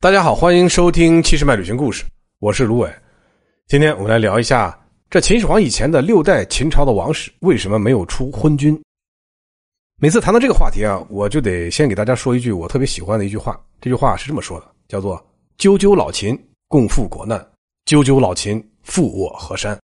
[0.00, 2.04] 大家好，欢迎收听《七十迈旅行故事》，
[2.38, 2.88] 我是卢伟。
[3.66, 4.78] 今天我们来聊一下，
[5.10, 8.80] 这秦始皇以前的六代秦朝的王室为什么没有出昏君？
[10.00, 13.60] 每次谈到这个话题啊，我就得先给大家说一句我特别喜欢的一句话。
[13.80, 15.20] 这句话是这么说的，叫做
[15.58, 16.38] “赳赳老秦，
[16.68, 17.36] 共赴国难；
[17.84, 19.76] 赳赳老秦，负我河山。”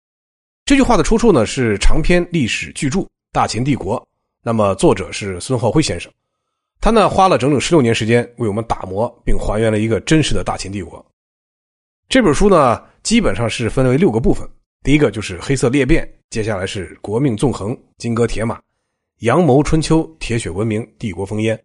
[0.67, 3.01] 这句话的出处呢是长篇历史巨著
[3.33, 3.99] 《大秦帝国》，
[4.43, 6.13] 那么作者是孙浩辉先生。
[6.83, 11.05] 他呢花了整整十六年时间为我们打磨并还原了一个真实的大秦帝国。
[12.09, 14.45] 这本书呢基本上是分为六个部分，
[14.83, 18.61] 第一个就是黑色裂变，接下来是国命纵横、金戈铁马、
[19.21, 21.57] 阳谋春秋、铁血文明、帝国烽烟。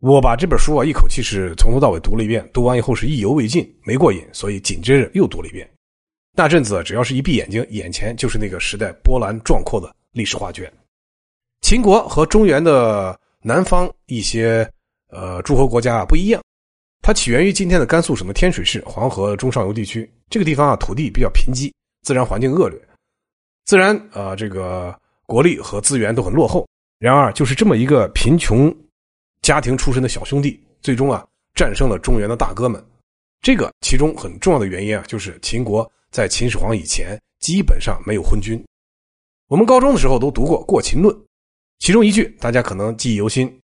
[0.00, 5.68] 我把这本书啊一口气是从头到尾读了一遍，读完以后是意犹未尽，没过瘾，所以紧接着又读了一遍。
[6.34, 10.68] 那阵子只要是一闭眼睛，眼前就是那个时代波澜壮阔的历史画卷。
[11.60, 13.16] 秦国和中原的。
[13.48, 14.70] 南方一些
[15.08, 16.42] 呃诸侯国家啊不一样，
[17.00, 20.08] 它起源于今天的甘肃省的天水市黄河中上游地区。
[20.28, 22.78] 这个地方啊土地比较贫瘠，自然环境恶劣，
[23.64, 26.68] 自然啊这个国力和资源都很落后。
[26.98, 28.70] 然而就是这么一个贫穷
[29.40, 32.84] 家庭出身的小兄弟，最终啊战胜了中原的大哥们。
[33.40, 38.62] 这个其中很重要的原因啊，就是秦国在秦始皇以前基本上没有昏君。
[39.46, 41.16] 我们高中的时候都读过《过秦论》。
[41.78, 43.60] 其中一句大家可能记忆犹新，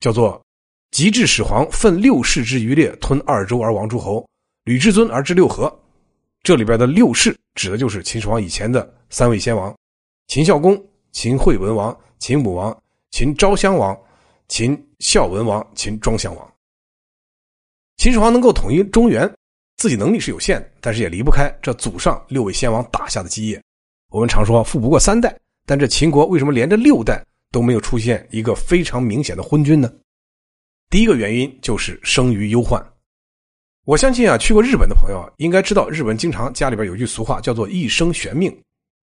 [0.00, 0.40] 叫做
[0.90, 4.26] “及至始皇奋六世之余烈，吞二周而亡诸侯，
[4.64, 5.72] 吕至尊而治六合”。
[6.42, 9.74] 这里边的六世指的就是秦始皇以前的三位先王：
[10.28, 12.76] 秦孝公、秦惠文王、秦武王、
[13.10, 13.96] 秦昭襄王、
[14.48, 16.52] 秦孝文王、秦庄襄王。
[17.98, 19.30] 秦始皇能够统一中原，
[19.76, 23.62] 自己能力是有限的，但是也离不开这祖上六位先王打下的基业。
[24.10, 27.22] 我们常说富不过三代，但这秦国为什么连着六代？
[27.50, 29.92] 都没有出现一个非常明显的昏君呢。
[30.90, 32.84] 第一个原因就是生于忧患。
[33.84, 38.54] 我相信啊，去过日本的朋友应该知道，日本经常家里边有句俗话叫做“一生悬命”。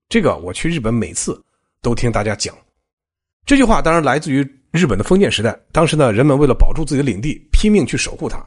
[0.10, 1.44] 这个我去日本每次
[1.82, 2.56] 都听大家讲。
[3.46, 8.44] 这句话当然来自于日本的封建时代，当时呢，人们为了保住自己的领地，拼命去守护它。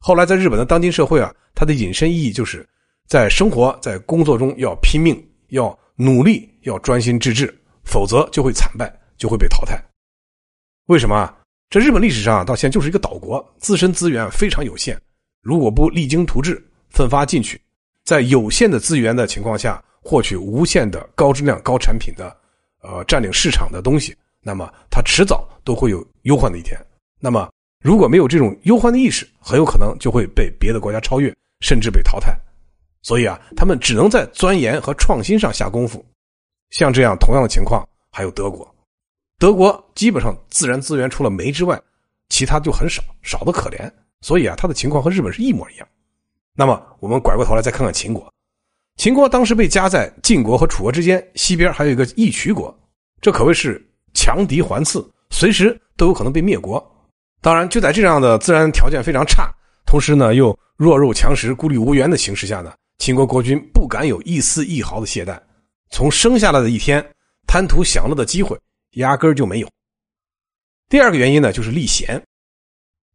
[0.00, 2.68] 后来在日本的当今社会啊，它的引申意义就是
[3.08, 5.16] 在生活在工作中要拼命，
[5.48, 7.52] 要努力，要专心致志，
[7.84, 8.92] 否则就会惨败。
[9.16, 9.82] 就会被淘汰。
[10.86, 11.36] 为什么啊？
[11.68, 14.96] 这日本历史上到现在就是一个岛国，自身资源非常有限。
[15.42, 17.60] 如果不励精图治、奋发进取，
[18.04, 22.36] 在有限的资源的情况下获取无限的高质量、高产品的，
[22.82, 26.78] 呃，占领市场的东西，那么它迟早都会有忧患的一天。
[27.18, 27.50] 那么
[27.82, 32.36] 如果没有这种忧患的意识，很有可能就会被别的国家超越，甚至被淘汰。
[33.02, 36.04] 所以啊，他们只能在钻研和创新上下功夫。
[36.70, 38.72] 像这样同样的情况，还有德国。
[39.38, 41.80] 德国基本上自然资源除了煤之外，
[42.28, 43.90] 其他就很少，少的可怜。
[44.22, 45.86] 所以啊，它的情况和日本是一模一样。
[46.54, 48.32] 那么，我们拐过头来再看看秦国。
[48.96, 52.74] 秦国当时被夹在晋国和楚国之间，西边还有一个义渠国，
[53.20, 56.82] 这可谓是强敌环伺，随时都有可能被灭国。
[57.42, 59.52] 当然，就在这样的自然条件非常差，
[59.84, 65.38] 同时呢又弱肉强食、孤立无援的形势下呢，秦国国君不敢有一丝一毫的懈怠。
[65.90, 67.06] 从生下来的一天，
[67.46, 68.58] 贪图享乐的机会。
[68.96, 69.68] 压根儿就没有。
[70.88, 72.22] 第二个原因呢，就是立贤。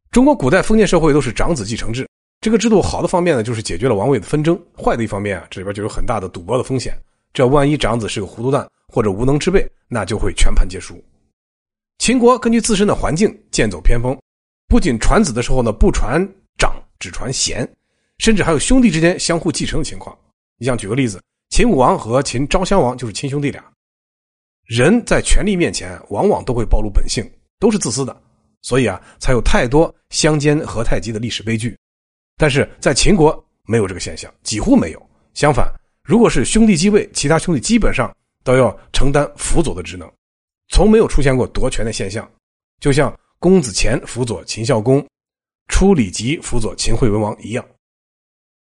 [0.09, 2.08] 中国古代封建社会都是长子继承制，
[2.42, 6.97] 这个制度好的方面呢，就是解决了王位的纷争；坏的一方面啊，这里边就有很大的赌博的风险。
[7.34, 11.02] 这万一长子是个糊涂蛋或者无能之辈，那就会全盘皆输。
[12.00, 14.19] 秦国根据自身的环境，剑走偏锋，
[14.68, 16.22] 不仅传子的时候呢不传
[16.58, 17.66] 长，只传贤，
[18.18, 20.18] 甚至还有兄弟之间相互继承的情况。
[20.58, 23.63] 你像举个例子，秦武王和秦昭襄王就是亲兄弟俩。
[24.71, 28.21] 人在权力面前，往往都会暴露本性，都是自私的，
[28.61, 31.77] 所以啊，才有太多相煎何太急的历史悲剧。
[32.37, 35.09] 但是在秦国没有这个现象，几乎没有。
[35.33, 35.69] 相反，
[36.05, 38.15] 如果是兄弟继位，其他兄弟基本上
[38.45, 40.09] 都要承担辅佐的职能，
[40.69, 42.25] 从没有出现过夺权的现象。
[42.79, 45.05] 就像公子虔辅佐秦孝公，
[45.67, 47.65] 出李吉辅佐秦惠文王一样。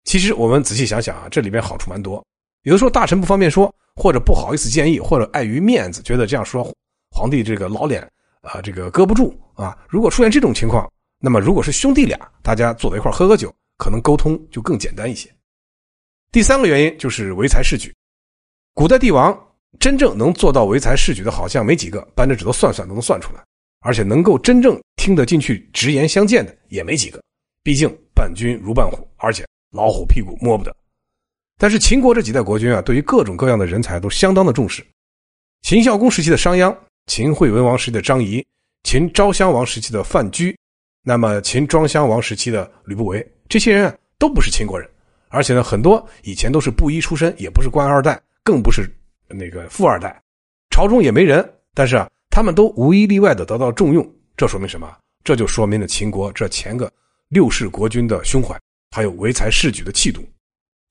[0.04, 2.22] 其实我们仔细想想啊，这里边好处蛮多。
[2.64, 3.74] 有的时候大臣不方便说。
[3.96, 6.68] 或者不好意思建议，或者碍于面子，觉得这样说
[7.12, 8.02] 皇帝这个老脸
[8.42, 9.78] 啊，这个搁不住啊。
[9.88, 15.30] 如果出现这种情况，那么如果是兄弟俩，大家坐在一块喝喝酒，可能沟通就更简单一些。
[16.32, 17.94] 第三个原因就是唯才是举。
[18.74, 19.32] 古代帝王
[19.80, 23.44] 真正能做到唯才是举的，好像没几个，扳着指头算算都能算出来。
[23.82, 27.22] 而且能够真正听得进去、直言相见的也没几个。
[27.62, 30.76] 毕竟伴君如伴虎，而且老虎屁股摸不得。
[31.58, 34.86] 但是秦国这几代国君啊，对于各种各样的人才都相当的重视。
[35.62, 36.76] 秦孝公时期的商鞅，
[37.08, 38.46] 秦惠文王时期的张仪，
[38.84, 40.56] 秦昭襄王时期的范雎，
[41.04, 44.90] 那么秦庄襄王时期的吕不韦，这些人都不是秦国人，
[45.30, 48.94] 而且呢，很多以前都是布衣出身，也不是官二代，更不是
[49.30, 50.22] 那个富二代，
[50.70, 51.48] 朝中也没人。
[51.74, 54.98] 但是啊，他们都无一例外的得到重用，这说明什么？
[55.24, 56.92] 这就说明了秦国这前个
[57.30, 58.60] 六世国君的胸怀，
[58.92, 60.22] 还有唯才是举的气度。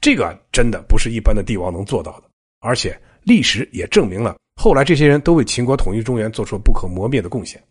[0.03, 2.25] 这个真的不是一般的帝王能做到的，
[2.59, 7.63] 而且历史也证明了，后来这些人都为秦国统一中原做出了不可磨灭的贡献。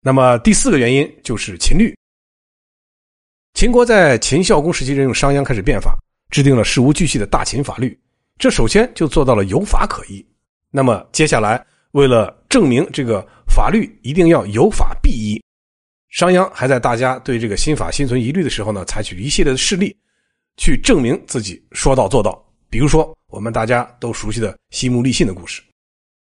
[0.00, 1.92] 那么第四个原因就是秦律。
[3.54, 5.98] 秦国在秦孝公时期任用商鞅开始变法，
[6.30, 7.98] 制定了事无巨细的大秦法律。
[8.38, 10.24] 这首先就做到了有法可依。
[10.70, 15.42] 那么接下来，为了证明这个法律一定要有法必依，
[16.08, 19.94] 商鞅还在大家对这个新法心存疑虑的时候呢，采取一系列的事例，
[20.56, 22.42] 去证明自己说到做到。
[22.70, 25.62] 比如说，我们大家都熟悉的西木立信的故事。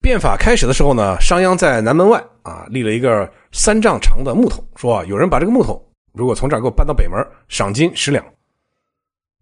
[0.00, 5.80] 变法开始的时候呢，商鞅在南门外啊立了一个三丈长的木头，说有人把这个木头
[6.12, 7.18] 如果从这儿给我搬到北门，
[7.48, 8.24] 赏金十两。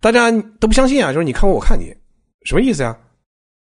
[0.00, 0.30] 大家
[0.60, 1.94] 都不相信啊，就是你看我，我看你，
[2.44, 2.96] 什么意思呀？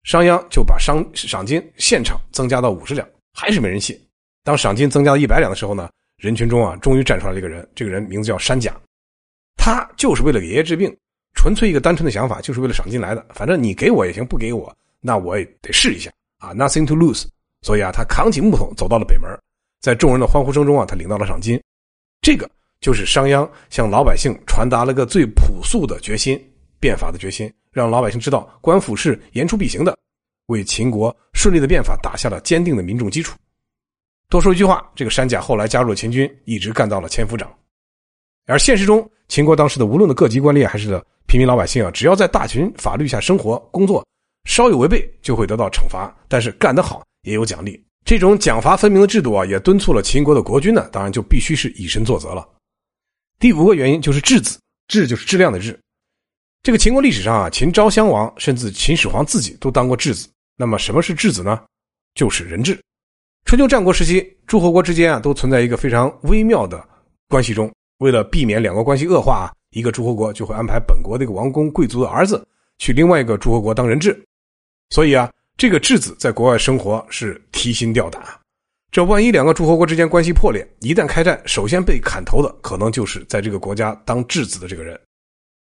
[0.04, 4.00] 商鞅就把赏赏金现场增加到五十两，还是没人信。
[4.44, 8.80] 当赏金增加到一百两的时候呢，人群中啊终于站出来这个人，这个人名字叫山甲，
[9.58, 10.96] 他就是为了给爷爷治病，
[11.46, 13.24] 纯粹一个单纯的想法，就是为了赏金来的。
[13.30, 16.12] 反正你给我也行，不给我那我也得试一下。
[16.40, 17.24] 啊，nothing to lose，
[17.62, 19.30] 所以啊，他扛起木头走到了北门，
[19.80, 21.62] 在众人的欢呼声中啊，他领到了赏金。
[22.20, 22.50] 这个
[22.82, 26.36] 就是商鞅向老百姓传达了个最朴素的决心，
[26.80, 29.96] 变法的决心，让老百姓知道官府是言出必行的，
[30.48, 33.38] 为秦国顺利的变法打下了坚定的民众基础。
[34.30, 37.56] 多说一句话，这个山甲后来加入了秦军，一直干到了千夫长。
[38.48, 44.06] 而现实中，秦国当时的无论的各级官吏还是的平民老百姓啊，只要在大秦法律下生活工作。
[44.46, 47.84] 稍有违背就会得到惩罚，但是干得好也有奖励。
[48.06, 52.48] 这种奖罚分明的制度啊，也敦促了秦国的国君呢，当然就必须是以身作则了。
[53.40, 55.78] 第五个原因就是质子，质就是质量的质。
[56.62, 60.30] 这个秦国历史上啊，秦昭襄王甚至秦始皇自己都当过质子。
[60.56, 61.60] 那么什么是质子呢？
[62.14, 62.80] 就是人质。
[63.46, 66.88] 春秋战国时期，诸侯国之间啊，都存在一个非常微妙的
[67.28, 67.72] 关系中。
[68.00, 72.46] 为了避免两国关系恶化啊，一个诸侯国就会安排本国这个王公贵族的儿子
[72.78, 74.20] 去另外一个诸侯国当人质。
[74.90, 78.22] 所以啊，这个质子在国外生活是提心吊胆。
[78.92, 85.00] 这万一两个诸侯国之间关系破裂，一旦开战，首先被砍头的可能就是在这个国家当质子的这个人。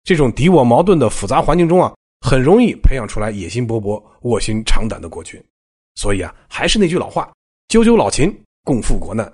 [0.03, 1.93] 这种敌我矛盾的复杂环境中啊，
[2.25, 5.41] 很容易培养出来野心勃勃、卧薪尝胆的国君。
[5.95, 7.31] 所以啊，还是那句老话
[7.69, 9.31] ：“久久老秦，共赴国难。”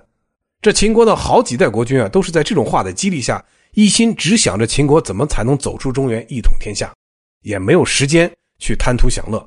[0.60, 3.44] 这秦国的好几代国君啊，都是在这种话的激励下，
[3.74, 6.92] 一心只想着秦国怎么才能走出中原，一统天下，
[7.42, 9.40] 也没有时间去贪图享乐。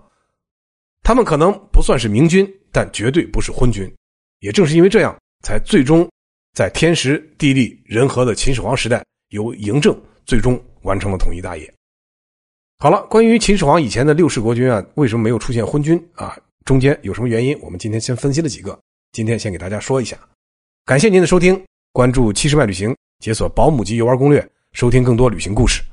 [1.03, 3.91] 他们可能不算是明君，但绝对不是昏君。
[4.39, 5.13] 也正是因为这样，
[5.43, 6.09] 才最终
[6.53, 11.71] 在天时地利人和的秦始皇时代，由嬴政最终完成了统一大业。
[12.77, 16.37] 好了，关于秦始皇以前的六世国君啊，为什么没有出现昏君啊？
[16.63, 17.59] 中间有什么原因？
[17.59, 18.79] 我们今天先分析了几个，
[19.11, 20.17] 今天先给大家说一下。
[20.83, 21.63] 感谢您的收听，
[21.93, 25.83] 关注七十迈旅行，解锁保姆级游玩攻略，收听更多旅行故事。